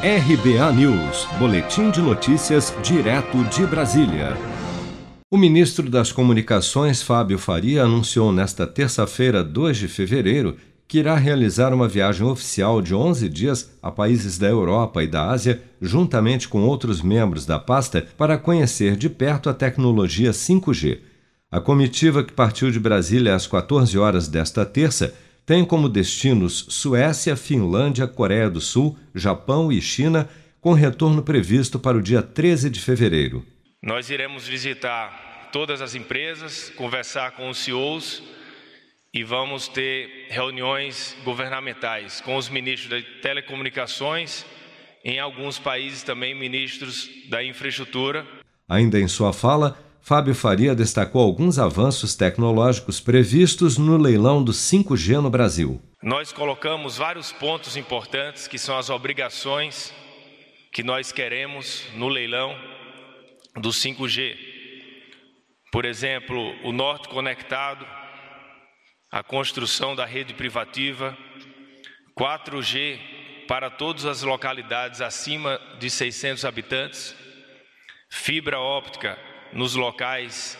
[0.00, 4.36] RBA News, Boletim de Notícias, direto de Brasília.
[5.28, 10.56] O ministro das Comunicações, Fábio Faria, anunciou nesta terça-feira, 2 de fevereiro,
[10.86, 15.30] que irá realizar uma viagem oficial de 11 dias a países da Europa e da
[15.30, 21.00] Ásia, juntamente com outros membros da pasta, para conhecer de perto a tecnologia 5G.
[21.50, 25.12] A comitiva que partiu de Brasília às 14 horas desta terça
[25.48, 30.28] tem como destinos Suécia, Finlândia, Coreia do Sul, Japão e China,
[30.60, 33.42] com retorno previsto para o dia 13 de fevereiro.
[33.82, 38.22] Nós iremos visitar todas as empresas, conversar com os CEOs
[39.14, 44.44] e vamos ter reuniões governamentais com os ministros de telecomunicações,
[45.02, 48.26] em alguns países também ministros da infraestrutura.
[48.68, 55.20] Ainda em sua fala, Fábio Faria destacou alguns avanços tecnológicos previstos no leilão do 5G
[55.20, 55.80] no Brasil.
[56.02, 59.92] Nós colocamos vários pontos importantes que são as obrigações
[60.72, 62.56] que nós queremos no leilão
[63.56, 64.36] do 5G.
[65.72, 67.86] Por exemplo, o Norte Conectado,
[69.10, 71.16] a construção da rede privativa,
[72.18, 72.98] 4G
[73.46, 77.14] para todas as localidades acima de 600 habitantes,
[78.10, 79.18] fibra óptica
[79.52, 80.58] nos locais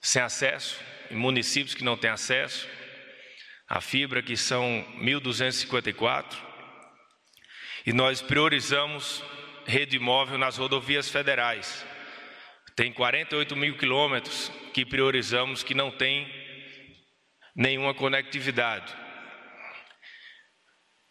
[0.00, 0.80] sem acesso,
[1.10, 2.68] em municípios que não têm acesso,
[3.68, 6.36] a fibra que são 1.254,
[7.86, 9.22] e nós priorizamos
[9.66, 11.86] rede móvel nas rodovias federais.
[12.74, 16.28] Tem 48 mil quilômetros que priorizamos que não tem
[17.54, 18.94] nenhuma conectividade.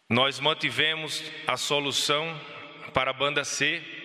[0.08, 2.38] Nós mantivemos a solução
[2.92, 3.99] para a banda C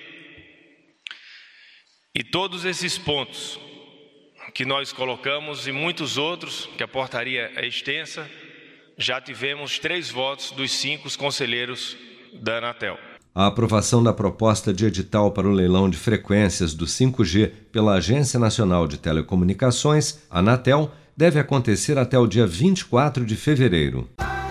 [2.17, 3.59] e todos esses pontos
[4.53, 8.25] que nós colocamos e muitos outros, que a portaria é extensa,
[8.97, 11.97] já tivemos três votos dos cinco conselheiros
[12.41, 12.97] da Anatel.
[13.33, 18.39] A aprovação da proposta de edital para o leilão de frequências do 5G pela Agência
[18.39, 24.07] Nacional de Telecomunicações, Anatel, deve acontecer até o dia 24 de fevereiro.